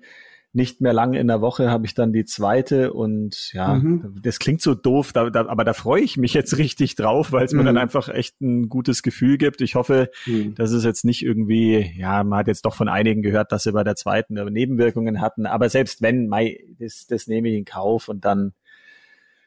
[0.59, 4.19] nicht mehr lang in der Woche habe ich dann die zweite und ja, mhm.
[4.21, 7.45] das klingt so doof, da, da, aber da freue ich mich jetzt richtig drauf, weil
[7.45, 7.59] es mhm.
[7.61, 7.81] mir dann mhm.
[7.81, 9.61] einfach echt ein gutes Gefühl gibt.
[9.61, 10.57] Ich hoffe, mhm.
[10.57, 13.73] dass es jetzt nicht irgendwie, ja, man hat jetzt doch von einigen gehört, dass sie
[13.73, 18.09] bei der zweiten Nebenwirkungen hatten, aber selbst wenn, Mai, das, das nehme ich in Kauf
[18.09, 18.53] und dann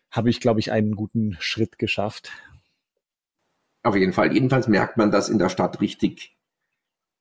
[0.09, 2.31] habe ich, glaube ich, einen guten Schritt geschafft.
[3.83, 4.33] Auf jeden Fall.
[4.33, 6.37] Jedenfalls merkt man das in der Stadt richtig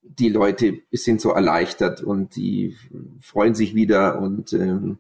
[0.03, 2.77] die Leute sind so erleichtert und die
[3.21, 4.99] freuen sich wieder und ähm,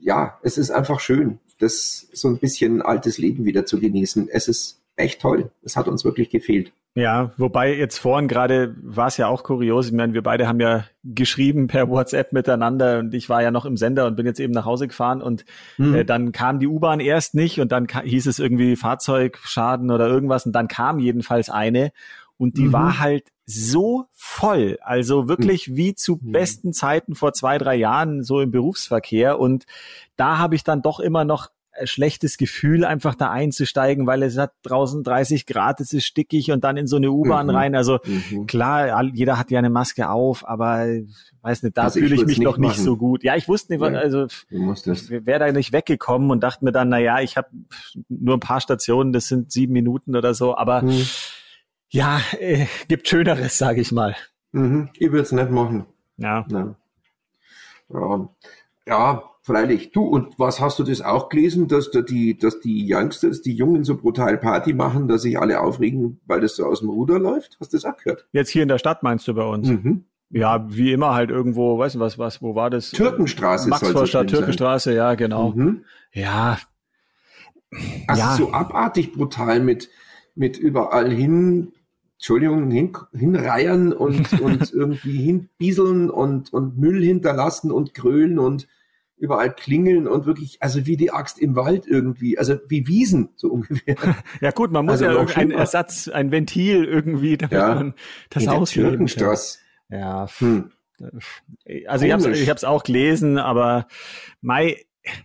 [0.00, 4.28] ja, es ist einfach schön, das so ein bisschen altes Leben wieder zu genießen.
[4.28, 5.50] Es ist echt toll.
[5.62, 6.72] Es hat uns wirklich gefehlt.
[6.96, 9.88] Ja, wobei jetzt vorhin gerade war es ja auch kurios.
[9.88, 13.64] Ich meine, wir beide haben ja geschrieben per WhatsApp miteinander und ich war ja noch
[13.64, 15.44] im Sender und bin jetzt eben nach Hause gefahren und
[15.76, 15.94] mhm.
[15.94, 20.46] äh, dann kam die U-Bahn erst nicht und dann hieß es irgendwie Fahrzeugschaden oder irgendwas
[20.46, 21.90] und dann kam jedenfalls eine
[22.36, 22.72] und die mhm.
[22.72, 25.76] war halt so voll, also wirklich mhm.
[25.76, 26.32] wie zu mhm.
[26.32, 29.38] besten Zeiten vor zwei, drei Jahren so im Berufsverkehr.
[29.38, 29.64] Und
[30.16, 34.38] da habe ich dann doch immer noch ein schlechtes Gefühl, einfach da einzusteigen, weil es
[34.38, 37.54] hat draußen 30 Grad, es ist stickig und dann in so eine U-Bahn mhm.
[37.54, 37.74] rein.
[37.74, 38.46] Also mhm.
[38.46, 40.86] klar, jeder hat ja eine Maske auf, aber
[41.42, 43.24] weiß nicht, da also fühle ich, ich mich noch nicht so gut.
[43.24, 46.98] Ja, ich wusste nicht, ja, also wäre da nicht weggekommen und dachte mir dann, na
[46.98, 47.48] ja, ich habe
[48.08, 51.04] nur ein paar Stationen, das sind sieben Minuten oder so, aber mhm
[51.94, 54.16] ja, äh, gibt Schöneres, sage ich mal.
[54.50, 55.86] Mhm, ich würde es nicht machen.
[56.16, 56.44] Ja.
[56.50, 56.74] ja.
[57.88, 58.28] Ja.
[58.86, 59.92] ja, freilich.
[59.92, 63.54] Du, und was hast du das auch gelesen, dass da die, dass die Youngsters, die
[63.54, 67.20] Jungen so brutal Party machen, dass sich alle aufregen, weil das so aus dem Ruder
[67.20, 67.58] läuft?
[67.60, 68.26] Hast du das auch gehört?
[68.32, 69.68] Jetzt hier in der Stadt meinst du bei uns?
[69.68, 70.04] Mhm.
[70.30, 72.90] Ja, wie immer halt irgendwo, weißt du was, was, wo war das?
[72.90, 73.68] Türkenstraße.
[73.68, 74.96] Maxvorstadt, Türkenstraße, sein.
[74.96, 75.50] ja, genau.
[75.50, 75.84] Mhm.
[76.12, 76.58] Ja.
[78.08, 78.34] Also ja.
[78.34, 79.90] so abartig brutal mit,
[80.34, 81.72] mit überall hin,
[82.24, 88.66] Entschuldigung, hin, hinreiern und, und irgendwie hinbieseln und, und Müll hinterlassen und grölen und
[89.18, 93.48] überall klingeln und wirklich, also wie die Axt im Wald irgendwie, also wie Wiesen, so
[93.52, 93.96] ungefähr.
[94.40, 97.94] ja gut, man muss also ja irgendeinen Ersatz, ein Ventil irgendwie, damit ja, man
[98.30, 99.36] das ausleben kann.
[99.90, 100.26] Ja.
[100.38, 100.70] Hm.
[101.86, 102.40] Also Komisch.
[102.40, 103.86] ich habe es auch gelesen, aber
[104.40, 104.78] Mai,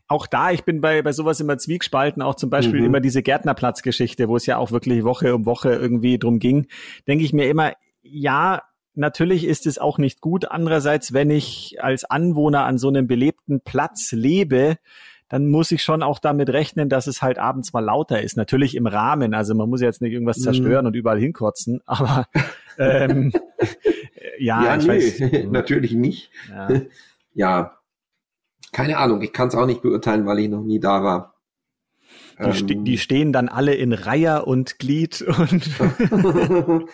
[0.08, 2.86] auch da, ich bin bei, bei sowas immer zwiegespalten, auch zum Beispiel mhm.
[2.86, 6.68] immer diese Gärtnerplatzgeschichte, wo es ja auch wirklich Woche um Woche irgendwie drum ging,
[7.08, 8.62] denke ich mir immer, ja,
[8.96, 10.50] natürlich ist es auch nicht gut.
[10.50, 14.78] Andererseits, wenn ich als Anwohner an so einem belebten Platz lebe,
[15.30, 18.36] dann muss ich schon auch damit rechnen, dass es halt abends mal lauter ist.
[18.36, 19.34] Natürlich im Rahmen.
[19.34, 20.44] Also man muss jetzt nicht irgendwas mhm.
[20.44, 20.88] zerstören mm.
[20.88, 22.28] und überall hinkotzen, aber
[22.80, 23.32] ähm,
[24.40, 26.32] ja, ja nee, weiß, natürlich nicht.
[26.50, 26.82] Ja.
[27.34, 27.79] ja.
[28.72, 29.22] Keine Ahnung.
[29.22, 31.36] Ich kann es auch nicht beurteilen, weil ich noch nie da war.
[32.42, 35.70] Die, ste ähm, die stehen dann alle in Reiher und Glied und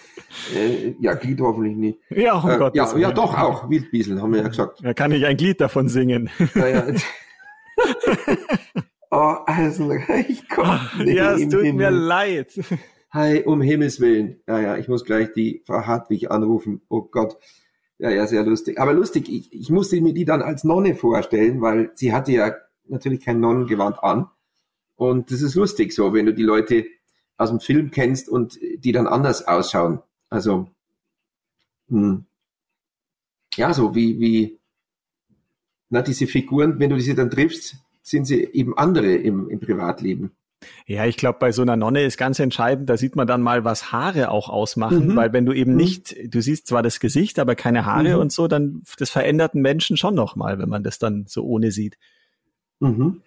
[0.99, 1.99] ja, Glied hoffentlich nicht.
[2.09, 2.75] Ja, oh äh, Gott.
[2.75, 4.79] Ja, ja, doch auch Wildbiesel haben wir ja gesagt.
[4.83, 6.31] Da kann ich ein Glied davon singen.
[6.55, 6.88] Ja, ja.
[9.11, 9.91] oh, also,
[10.27, 11.73] ich komme Ja, es tut Himmel.
[11.73, 12.59] mir leid.
[13.11, 14.41] Hi, um Himmels Willen.
[14.47, 16.81] Ja, ja, ich muss gleich die Frau Hartwig anrufen.
[16.89, 17.38] Oh Gott.
[17.97, 18.79] Ja, ja, sehr lustig.
[18.79, 22.53] Aber lustig, ich, ich musste mir die dann als Nonne vorstellen, weil sie hatte ja
[22.88, 24.29] natürlich kein Nonnengewand an.
[24.95, 26.86] Und das ist lustig so, wenn du die Leute
[27.38, 30.01] aus dem Film kennst und die dann anders ausschauen.
[30.29, 30.69] Also,
[31.89, 32.25] hm.
[33.55, 34.60] ja, so wie, wie,
[35.89, 40.31] na, diese Figuren, wenn du diese dann triffst, sind sie eben andere im, im Privatleben.
[40.86, 43.63] Ja, ich glaube, bei so einer Nonne ist ganz entscheidend, da sieht man dann mal,
[43.63, 45.15] was Haare auch ausmachen, mhm.
[45.15, 45.78] weil wenn du eben mhm.
[45.78, 48.21] nicht, du siehst zwar das Gesicht, aber keine Haare mhm.
[48.21, 51.71] und so, dann das verändert einen Menschen schon nochmal, wenn man das dann so ohne
[51.71, 51.97] sieht.
[52.80, 53.21] Mhm.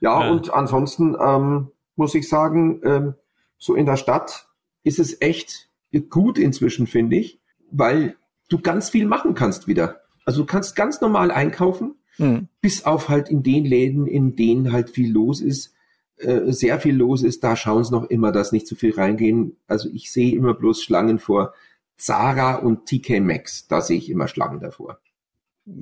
[0.00, 3.14] Ja, ja, und ansonsten ähm, muss ich sagen, ähm,
[3.58, 4.48] so in der Stadt
[4.82, 5.68] ist es echt
[6.10, 8.16] gut inzwischen, finde ich, weil
[8.48, 10.00] du ganz viel machen kannst wieder.
[10.24, 12.48] Also du kannst ganz normal einkaufen, mhm.
[12.60, 15.74] bis auf halt in den Läden, in denen halt viel los ist,
[16.22, 19.56] äh, sehr viel los ist, da schauen sie noch immer, dass nicht zu viel reingehen.
[19.66, 21.52] Also ich sehe immer bloß Schlangen vor
[21.96, 24.98] Zara und TK Maxx, da sehe ich immer Schlangen davor.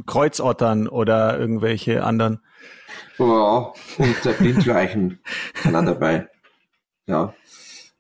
[0.07, 2.41] Kreuzottern oder irgendwelche anderen.
[3.19, 5.21] Ja, und der Blindschleichen
[5.65, 6.29] waren dabei.
[7.07, 7.35] Ja.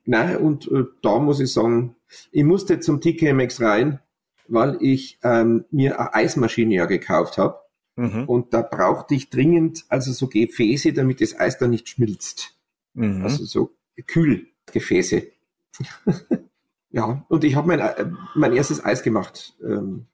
[0.04, 1.96] Nein, und äh, da muss ich sagen,
[2.32, 4.00] ich musste zum TK Maxx rein,
[4.48, 7.59] weil ich ähm, mir eine Eismaschine ja gekauft habe.
[8.00, 8.24] Mhm.
[8.24, 12.56] Und da brauchte ich dringend also so Gefäße, damit das Eis dann nicht schmilzt.
[12.94, 13.22] Mhm.
[13.22, 13.74] Also so
[14.06, 15.24] Kühlgefäße.
[16.90, 19.54] ja, und ich habe mein, äh, mein erstes Eis gemacht.
[19.62, 20.06] Ähm,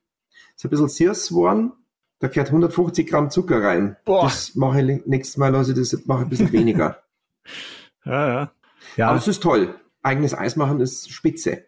[0.57, 1.73] ist ein bisschen Sears geworden.
[2.19, 3.97] Da gehört 150 Gramm Zucker rein.
[4.05, 4.25] Boah.
[4.25, 7.05] Das mache ich nächstes Mal, also das mache ich ein bisschen weniger.
[8.05, 8.53] ja, ja.
[8.97, 9.09] ja.
[9.09, 9.77] Aber es ist toll.
[10.03, 11.67] Eigenes Eis machen ist spitze.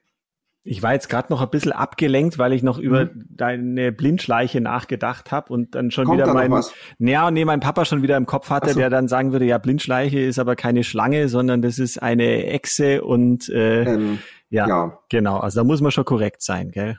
[0.64, 3.24] Ich war jetzt gerade noch ein bisschen abgelenkt, weil ich noch über mhm.
[3.30, 6.52] deine Blindschleiche nachgedacht habe und dann schon Kommt wieder mein,
[6.98, 8.78] ja, nee, mein Papa schon wieder im Kopf hatte, so.
[8.78, 13.02] der dann sagen würde, ja, Blindschleiche ist aber keine Schlange, sondern das ist eine Echse
[13.02, 14.18] und äh, ähm,
[14.50, 15.38] ja, ja, genau.
[15.38, 16.98] Also da muss man schon korrekt sein, gell?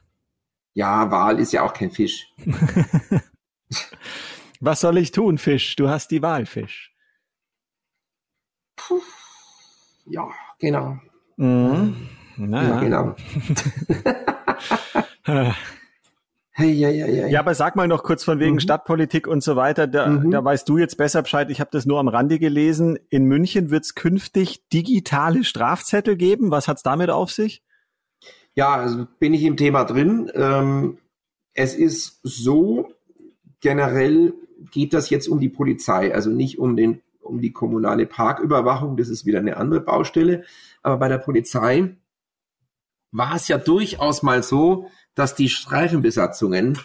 [0.74, 2.34] Ja, Wal ist ja auch kein Fisch.
[4.62, 5.76] Was soll ich tun, Fisch?
[5.76, 6.94] Du hast die Wahl, Fisch.
[8.76, 9.02] Puh.
[10.06, 10.98] Ja, genau.
[11.38, 12.10] Mhm.
[12.40, 12.70] Naja.
[12.70, 13.16] Ja, genau.
[16.52, 18.60] Hey, ja, ja, ja, ja, aber sag mal noch kurz von wegen mhm.
[18.60, 19.88] Stadtpolitik und so weiter.
[19.88, 20.30] Da, mhm.
[20.30, 21.50] da weißt du jetzt besser Bescheid.
[21.52, 23.00] Ich habe das nur am Rande gelesen.
[23.10, 26.52] In München wird es künftig digitale Strafzettel geben.
[26.52, 27.64] Was hat's damit auf sich?
[28.56, 30.30] Ja, also bin ich im Thema drin.
[30.36, 30.98] Ähm,
[31.54, 32.92] es ist so,
[33.62, 34.34] generell
[34.70, 38.98] geht das jetzt um die Polizei, also nicht um den um die kommunale Parküberwachung.
[38.98, 40.44] Das ist wieder eine andere Baustelle.
[40.82, 41.96] Aber bei der Polizei
[43.12, 46.80] war es ja durchaus mal so, dass die Streifenbesatzungen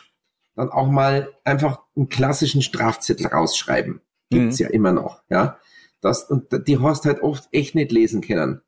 [0.56, 4.00] dann auch mal einfach einen klassischen Strafzettel rausschreiben.
[4.30, 4.64] Gibt's mhm.
[4.66, 5.58] ja immer noch, ja.
[6.00, 8.60] Das, und die hast halt oft echt nicht lesen können.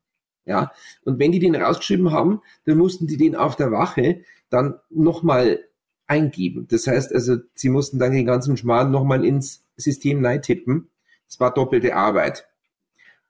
[0.45, 0.71] Ja.
[1.03, 5.59] Und wenn die den rausgeschrieben haben, dann mussten die den auf der Wache dann nochmal
[6.07, 6.67] eingeben.
[6.69, 10.89] Das heißt also, sie mussten dann den ganzen Schmarrn nochmal ins System tippen.
[11.27, 12.47] Das war doppelte Arbeit.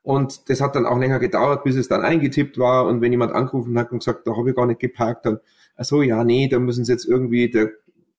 [0.08, 2.86] Und das hat dann auch länger gedauert, bis es dann eingetippt war.
[2.86, 5.38] Und wenn jemand angerufen hat und gesagt, da habe ich gar nicht geparkt, dann,
[5.76, 7.72] ach so, ja, nee, da müssen sie jetzt irgendwie, der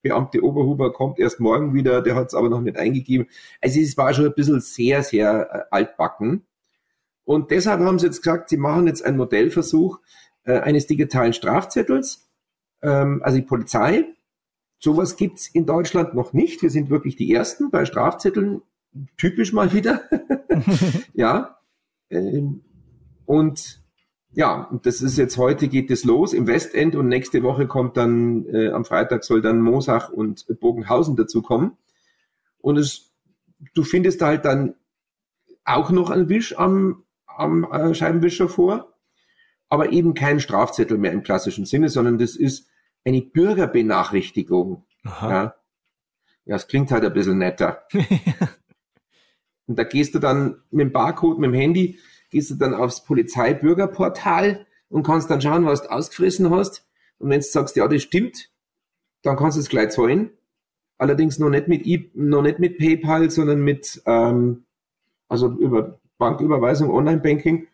[0.04, 3.26] Beamte Oberhuber kommt erst morgen wieder, der hat es aber noch nicht eingegeben.
[3.60, 6.46] Also es war schon ein bisschen sehr, sehr äh, altbacken.
[7.24, 10.00] Und deshalb haben sie jetzt gesagt, sie machen jetzt einen Modellversuch
[10.44, 12.30] äh, eines digitalen Strafzettels.
[12.84, 14.06] Ähm, also die Polizei.
[14.78, 16.62] Sowas gibt's in Deutschland noch nicht.
[16.62, 18.62] Wir sind wirklich die Ersten bei Strafzetteln.
[19.18, 20.04] Typisch mal wieder.
[21.16, 21.56] ja.
[22.10, 22.62] Ähm,
[23.26, 23.82] und
[24.32, 27.98] ja, und das ist jetzt heute geht es los im Westend und nächste Woche kommt
[27.98, 31.78] dann, äh, am Freitag soll dann Mosach und Bogenhausen dazukommen.
[32.60, 33.12] Und es,
[33.74, 34.76] du findest halt dann
[35.66, 38.94] auch noch einen Wisch am, am äh, Scheibenwischer vor,
[39.68, 42.68] aber eben kein Strafzettel mehr im klassischen Sinne, sondern das ist
[43.06, 44.86] eine Bürgerbenachrichtigung.
[45.04, 45.30] Aha.
[45.30, 45.56] Ja.
[46.46, 47.84] ja, es klingt halt ein bisschen netter.
[49.70, 52.00] und da gehst du dann mit dem Barcode, mit dem Handy,
[52.32, 56.88] gehst du dann aufs Polizeibürgerportal und kannst dann schauen, was du ausgefressen hast.
[57.20, 58.50] Und wenn du sagst, ja, das stimmt,
[59.22, 60.32] dann kannst du es gleich zahlen.
[60.98, 64.66] Allerdings noch nicht mit, e noch nicht mit PayPal, sondern mit, ähm,
[65.28, 67.68] also über Banküberweisung, Online-Banking.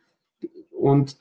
[0.71, 1.17] Und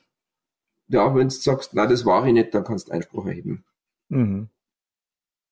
[0.89, 3.63] ja, wenn du sagst, na, das war ich nicht, dann kannst du Einspruch erheben.
[4.09, 4.49] Mhm.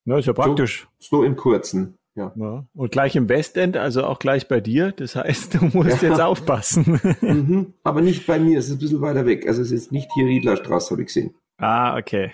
[0.04, 0.86] Ja, ist ja praktisch.
[0.98, 1.96] So, so im Kurzen.
[2.16, 2.32] Ja.
[2.36, 2.66] ja.
[2.74, 4.92] Und gleich im Westend, also auch gleich bei dir.
[4.92, 6.10] Das heißt, du musst ja.
[6.10, 7.00] jetzt aufpassen.
[7.20, 7.74] Mhm.
[7.82, 9.48] Aber nicht bei mir, es ist ein bisschen weiter weg.
[9.48, 11.34] Also es ist nicht hier Riedlerstraße, habe ich gesehen.
[11.58, 12.32] Ah, okay.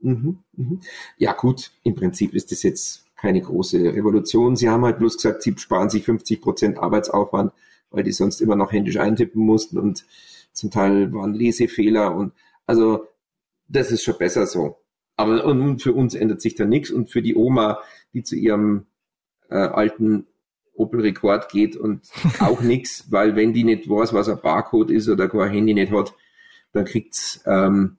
[0.00, 0.38] Mhm.
[0.56, 0.80] Mhm.
[1.16, 4.56] Ja, gut, im Prinzip ist das jetzt keine große Revolution.
[4.56, 7.52] Sie haben halt bloß gesagt, sie sparen sich 50 Prozent Arbeitsaufwand,
[7.90, 10.04] weil die sonst immer noch händisch eintippen mussten und
[10.52, 12.32] zum Teil waren Lesefehler und
[12.66, 13.06] also
[13.68, 14.76] das ist schon besser so.
[15.16, 17.78] Aber und für uns ändert sich da nichts und für die Oma,
[18.12, 18.86] die zu ihrem
[19.52, 20.26] äh, alten
[20.74, 22.08] Opel Rekord geht und
[22.40, 25.92] auch nichts, weil wenn die nicht weiß, was ein Barcode ist oder kein Handy nicht
[25.92, 26.14] hat,
[26.72, 27.98] dann kriegt's ähm,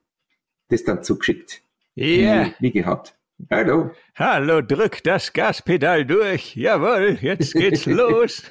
[0.68, 1.62] das dann zugeschickt.
[1.94, 2.46] Ja.
[2.46, 3.16] Wie, wie gehabt.
[3.50, 3.90] Hallo.
[4.14, 6.54] Hallo, drück das Gaspedal durch.
[6.56, 8.42] Jawohl, jetzt geht's los.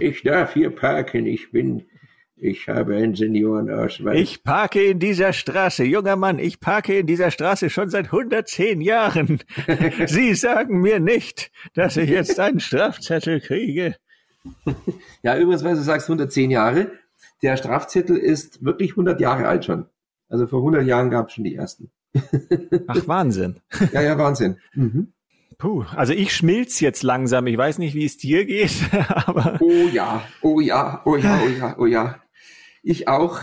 [0.00, 1.26] ich darf hier parken.
[1.26, 1.86] Ich bin
[2.38, 4.18] ich habe einen Seniorenausweis.
[4.20, 8.82] Ich parke in dieser Straße, junger Mann, ich parke in dieser Straße schon seit 110
[8.82, 9.40] Jahren.
[10.06, 13.96] Sie sagen mir nicht, dass ich jetzt einen Strafzettel kriege.
[15.22, 16.92] Ja, übrigens, weil du sagst 110 Jahre,
[17.42, 19.86] der Strafzettel ist wirklich 100 Jahre alt schon.
[20.28, 21.90] Also vor 100 Jahren gab es schon die ersten.
[22.86, 23.56] Ach, Wahnsinn.
[23.92, 24.58] Ja, ja, Wahnsinn.
[24.74, 25.12] Mhm.
[25.58, 27.48] Puh, also ich schmilz jetzt langsam.
[27.48, 28.72] Ich weiß nicht, wie es dir geht,
[29.08, 29.58] aber.
[29.60, 32.20] Oh ja, oh ja, oh ja, oh ja, oh ja.
[32.86, 33.40] Ich auch.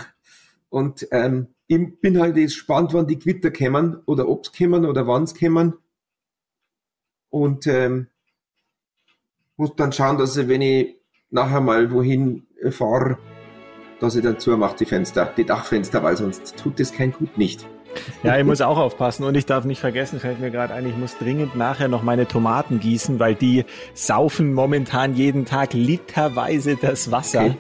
[0.69, 5.06] Und ähm, ich bin halt jetzt gespannt, wann die Quitter kämen oder ob's kämen oder
[5.06, 5.73] wann's kämen.
[7.29, 8.08] Und ähm,
[9.58, 10.95] muss dann schauen, dass ich, wenn ich
[11.29, 13.17] nachher mal wohin fahre,
[13.99, 17.67] dass ich dann zumache die Fenster, die Dachfenster, weil sonst tut das kein Gut nicht.
[18.23, 20.95] Ja, ich muss auch aufpassen und ich darf nicht vergessen, fällt mir gerade ein, ich
[20.95, 27.12] muss dringend nachher noch meine Tomaten gießen, weil die saufen momentan jeden Tag literweise das
[27.12, 27.45] Wasser.
[27.45, 27.58] Okay.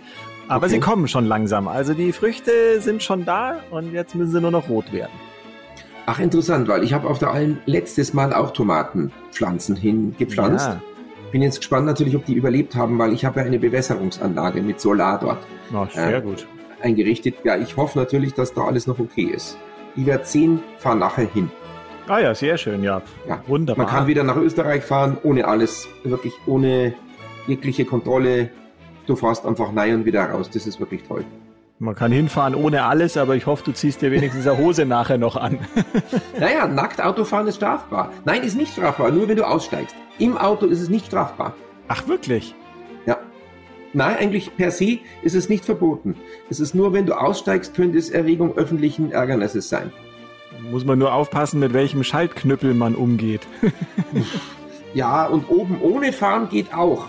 [0.47, 0.75] Aber okay.
[0.75, 1.67] sie kommen schon langsam.
[1.67, 5.11] Also die Früchte sind schon da und jetzt müssen sie nur noch rot werden.
[6.05, 10.67] Ach, interessant, weil ich habe auf der Alm letztes Mal auch Tomatenpflanzen hingepflanzt.
[10.67, 10.81] Ja.
[11.31, 14.79] Bin jetzt gespannt natürlich, ob die überlebt haben, weil ich habe ja eine Bewässerungsanlage mit
[14.81, 15.39] Solar dort.
[15.73, 16.45] Oh, sehr äh, gut.
[16.81, 17.35] Eingerichtet.
[17.45, 19.57] Ja, ich hoffe natürlich, dass da alles noch okay ist.
[19.95, 21.49] Ich werde sehen, fahren nachher hin.
[22.07, 23.01] Ah ja, sehr schön, ja.
[23.27, 23.41] ja.
[23.47, 23.85] Wunderbar.
[23.85, 26.93] Man kann wieder nach Österreich fahren, ohne alles, wirklich ohne
[27.47, 28.49] jegliche Kontrolle,
[29.05, 30.49] du fährst einfach rein und wieder raus.
[30.49, 31.25] Das ist wirklich toll.
[31.79, 35.17] Man kann hinfahren ohne alles, aber ich hoffe, du ziehst dir wenigstens eine Hose nachher
[35.17, 35.59] noch an.
[36.39, 38.11] naja, nackt Autofahren ist strafbar.
[38.25, 39.95] Nein, ist nicht strafbar, nur wenn du aussteigst.
[40.19, 41.53] Im Auto ist es nicht strafbar.
[41.87, 42.55] Ach, wirklich?
[43.05, 43.17] Ja.
[43.91, 46.15] Nein, eigentlich per se ist es nicht verboten.
[46.49, 49.91] Es ist nur, wenn du aussteigst, könnte es Erregung öffentlichen Ärgernisses sein.
[50.71, 53.41] Muss man nur aufpassen, mit welchem Schaltknüppel man umgeht.
[54.93, 57.07] ja, und oben ohne fahren geht auch.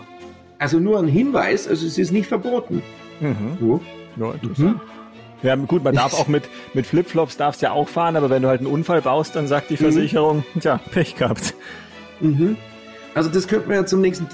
[0.65, 2.83] Also nur ein Hinweis, also es ist nicht verboten.
[3.21, 3.59] Mhm.
[3.61, 3.81] So.
[4.17, 4.77] Ja, interessant.
[4.77, 4.81] Mhm.
[5.43, 8.49] Ja, gut, man darf auch mit, mit Flipflops darfst ja auch fahren, aber wenn du
[8.49, 9.79] halt einen Unfall baust, dann sagt die mhm.
[9.79, 10.61] Versicherung, mhm.
[10.61, 11.53] tja, Pech gehabt.
[12.21, 12.57] Mhm.
[13.15, 14.27] Also das könnten wir ja zum nächsten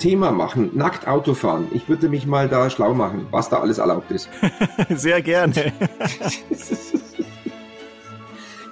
[0.00, 0.70] Thema machen.
[0.74, 1.68] Nackt Autofahren.
[1.70, 4.28] Ich würde mich mal da schlau machen, was da alles erlaubt ist.
[4.90, 5.54] Sehr gerne.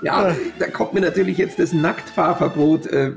[0.02, 2.88] ja, da kommt mir natürlich jetzt das Nacktfahrverbot.
[2.88, 3.12] Äh,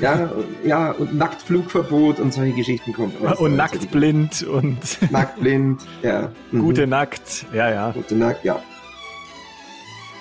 [0.00, 0.30] ja,
[0.64, 3.12] ja, und Nacktflugverbot und solche Geschichten kommen.
[3.38, 5.10] Und nacktblind und.
[5.10, 6.30] Nacktblind, ja.
[6.50, 6.60] Mhm.
[6.60, 7.90] Gute Nackt, ja, ja.
[7.90, 8.62] Gute Nackt, ja.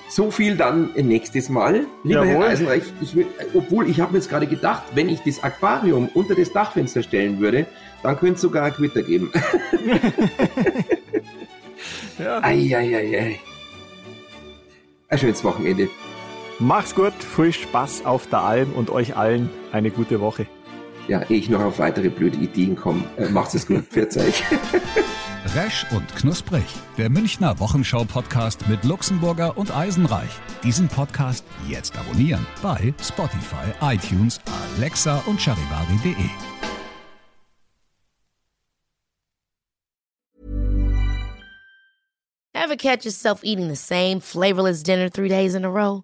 [0.09, 1.85] So viel dann nächstes Mal.
[2.03, 2.43] Lieber Jawohl.
[2.43, 6.09] Herr Eisenreich, ich will, obwohl ich habe mir jetzt gerade gedacht, wenn ich das Aquarium
[6.13, 7.65] unter das Dachfenster stellen würde,
[8.03, 9.31] dann könnte es sogar ein Quitter geben.
[12.19, 12.43] ja.
[12.43, 13.39] Eieiei.
[15.07, 15.87] Ein schönes Wochenende.
[16.63, 20.45] Mach's gut, viel Spaß auf der Alm und euch allen eine gute Woche.
[21.07, 23.83] Ja, ehe ich noch auf weitere blöde Ideen komme, äh, macht's es gut.
[23.85, 24.43] Pfiat euch.
[25.55, 26.63] Resch und Knusprig,
[26.99, 30.29] der Münchner Wochenschau-Podcast mit Luxemburger und Eisenreich.
[30.63, 34.39] Diesen Podcast jetzt abonnieren bei Spotify, iTunes,
[34.77, 36.13] Alexa und charivari.de.
[42.53, 46.03] Ever catch yourself eating the same flavorless dinner three days in a row?